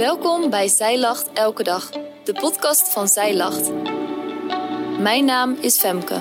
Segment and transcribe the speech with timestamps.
[0.00, 1.90] Welkom bij Zij Lacht Elke Dag,
[2.24, 3.72] de podcast van Zij Lacht.
[5.00, 6.18] Mijn naam is Femke.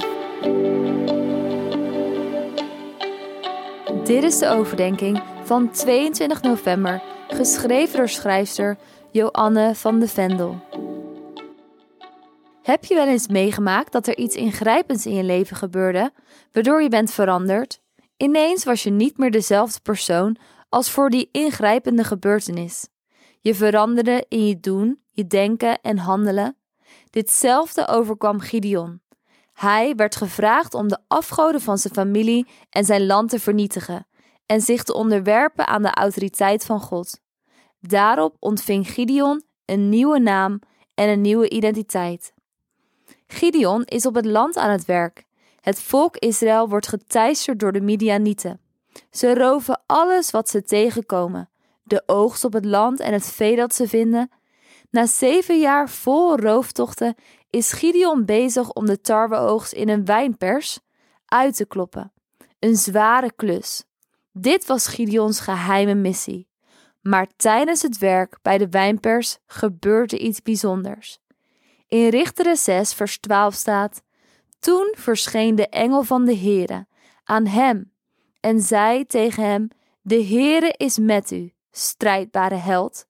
[4.04, 8.78] Dit is de overdenking van 22 november, geschreven door schrijfster
[9.12, 10.60] Joanne van de Vendel.
[12.62, 16.12] Heb je wel eens meegemaakt dat er iets ingrijpends in je leven gebeurde,
[16.52, 17.80] waardoor je bent veranderd?
[18.18, 20.38] Ineens was je niet meer dezelfde persoon
[20.70, 22.88] als voor die ingrijpende gebeurtenis.
[23.40, 26.58] Je veranderde in je doen, je denken en handelen.
[27.10, 29.02] Ditzelfde overkwam Gideon.
[29.54, 34.08] Hij werd gevraagd om de afgoden van zijn familie en zijn land te vernietigen
[34.46, 37.20] en zich te onderwerpen aan de autoriteit van God.
[37.80, 40.60] Daarop ontving Gideon een nieuwe naam
[40.94, 42.34] en een nieuwe identiteit.
[43.28, 45.26] Gideon is op het land aan het werk.
[45.62, 48.60] Het volk Israël wordt geteisterd door de Midianieten.
[49.12, 51.50] Ze roven alles wat ze tegenkomen:
[51.90, 54.32] de oogst op het land en het vee dat ze vinden.
[54.92, 57.16] Na zeven jaar vol rooftochten
[57.50, 60.80] is Gideon bezig om de tarweoogst in een wijnpers
[61.26, 62.12] uit te kloppen.
[62.60, 63.84] Een zware klus.
[64.32, 66.48] Dit was Gideons geheime missie.
[67.02, 71.20] Maar tijdens het werk bij de wijnpers gebeurde iets bijzonders.
[71.88, 74.02] In Richteren 6 vers 12 staat:
[74.60, 76.88] Toen verscheen de engel van de Heere
[77.24, 77.92] aan hem
[78.40, 79.68] en zei tegen hem:
[80.02, 83.06] De Heere is met u, strijdbare held.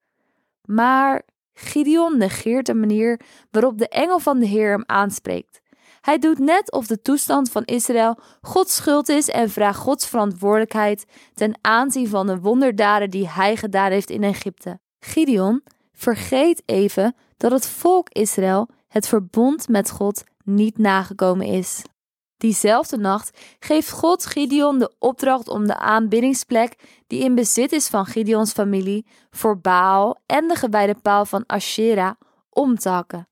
[0.66, 1.22] Maar
[1.54, 3.20] Gideon negeert de manier
[3.52, 5.62] waarop de engel van de Heer hem aanspreekt.
[6.02, 11.06] Hij doet net of de toestand van Israël Gods schuld is en vraagt Gods verantwoordelijkheid
[11.34, 14.80] ten aanzien van de wonderdaden die hij gedaan heeft in Egypte.
[15.00, 15.62] Gideon
[15.92, 21.82] vergeet even dat het volk Israël het verbond met God niet nagekomen is.
[22.40, 26.76] Diezelfde nacht geeft God Gideon de opdracht om de aanbiddingsplek
[27.08, 32.12] die in bezit is van Gideons familie voor Baal en de gewijde paal van Asherah
[32.50, 33.28] om te hakken.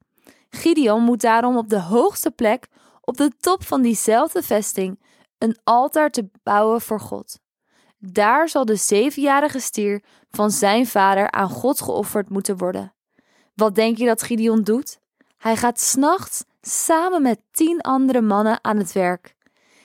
[0.50, 2.68] Gideon moet daarom op de hoogste plek,
[3.02, 5.00] op de top van diezelfde vesting,
[5.38, 7.40] een altaar te bouwen voor God.
[7.98, 12.94] Daar zal de zevenjarige stier van zijn vader aan God geofferd moeten worden.
[13.56, 15.00] Wat denk je dat Gideon doet?
[15.38, 19.36] Hij gaat s'nachts samen met tien andere mannen aan het werk.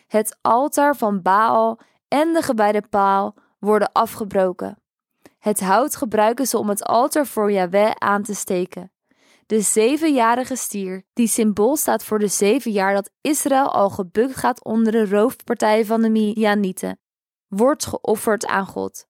[0.06, 4.82] Het altaar van Baal en de gewijde paal worden afgebroken.
[5.38, 8.92] Het hout gebruiken ze om het altaar voor Yahweh aan te steken.
[9.46, 14.64] De zevenjarige stier, die symbool staat voor de zeven jaar dat Israël al gebukt gaat
[14.64, 16.98] onder de roofpartij van de Midianieten,
[17.48, 19.06] wordt geofferd aan God.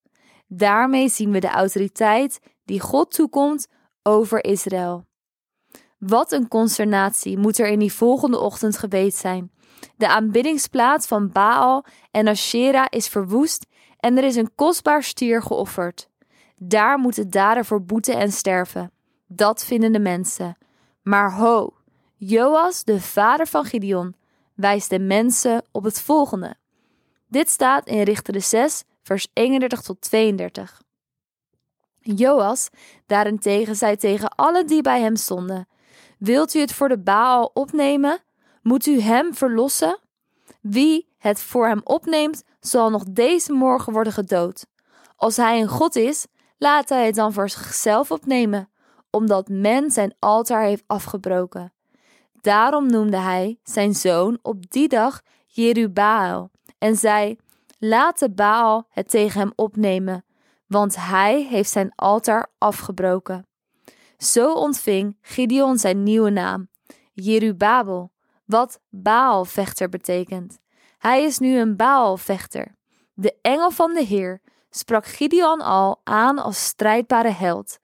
[0.47, 3.69] Daarmee zien we de autoriteit die God toekomt
[4.03, 5.07] over Israël.
[6.07, 9.51] Wat een consternatie moet er in die volgende ochtend geweest zijn.
[9.97, 16.09] De aanbiddingsplaats van Baal en Asherah is verwoest en er is een kostbaar stier geofferd.
[16.57, 18.93] Daar moeten dader voor boeten en sterven.
[19.27, 20.57] Dat vinden de mensen.
[21.03, 21.73] Maar ho,
[22.17, 24.15] Joas, de vader van Gideon,
[24.55, 26.55] wijst de mensen op het volgende.
[27.29, 30.83] Dit staat in Richteren 6, vers 31 tot 32.
[32.01, 32.69] Joas
[33.07, 35.67] daarentegen zei tegen allen die bij hem stonden:
[36.23, 38.19] Wilt u het voor de Baal opnemen?
[38.63, 39.99] Moet u hem verlossen?
[40.61, 44.67] Wie het voor hem opneemt, zal nog deze morgen worden gedood.
[45.17, 46.27] Als hij een God is,
[46.59, 48.71] laat hij het dan voor zichzelf opnemen,
[49.11, 51.73] omdat men zijn altaar heeft afgebroken.
[52.41, 57.37] Daarom noemde hij zijn zoon op die dag Jerubaal en zei:
[57.79, 60.25] Laat de Baal het tegen hem opnemen,
[60.67, 63.47] want hij heeft zijn altaar afgebroken.
[64.23, 66.69] Zo ontving Gideon zijn nieuwe naam,
[67.13, 68.13] Jerubabel,
[68.45, 70.59] wat Baalvechter betekent.
[70.99, 72.77] Hij is nu een Baalvechter.
[73.15, 74.41] De engel van de Heer
[74.71, 77.79] sprak Gideon al aan als strijdbare held.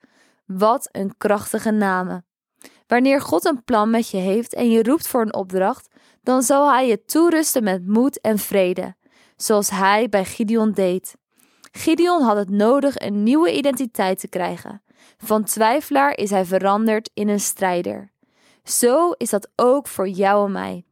[0.45, 2.25] Wat een krachtige namen.
[2.87, 5.87] Wanneer God een plan met je heeft en je roept voor een opdracht,
[6.23, 8.95] dan zal hij je toerusten met moed en vrede,
[9.35, 11.15] zoals hij bij Gideon deed.
[11.71, 14.81] Gideon had het nodig een nieuwe identiteit te krijgen.
[15.17, 18.11] Van twijfelaar is hij veranderd in een strijder.
[18.63, 20.83] Zo is dat ook voor jou en mij.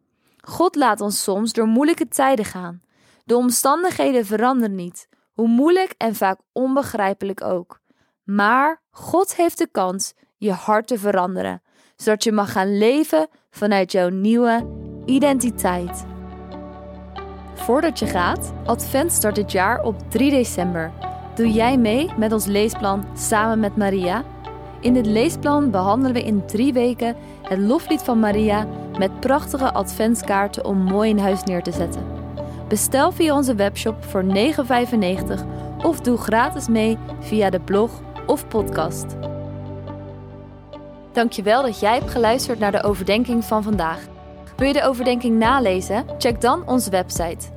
[0.42, 2.82] God laat ons soms door moeilijke tijden gaan.
[3.24, 7.80] De omstandigheden veranderen niet, hoe moeilijk en vaak onbegrijpelijk ook.
[8.24, 11.62] Maar God heeft de kans je hart te veranderen,
[11.96, 14.68] zodat je mag gaan leven vanuit jouw nieuwe
[15.06, 16.06] identiteit.
[17.56, 21.07] Voordat je gaat, Advent start dit jaar op 3 december.
[21.38, 24.24] Doe jij mee met ons leesplan Samen met Maria?
[24.80, 28.68] In dit leesplan behandelen we in drie weken het loflied van Maria
[29.00, 32.06] met prachtige adventskaarten om mooi in huis neer te zetten.
[32.68, 34.30] Bestel via onze webshop voor 9,95
[35.84, 37.92] of doe gratis mee via de blog
[38.26, 39.06] of podcast.
[41.12, 44.00] Dankjewel dat jij hebt geluisterd naar de overdenking van vandaag.
[44.56, 46.06] Wil je de overdenking nalezen?
[46.18, 47.57] Check dan onze website.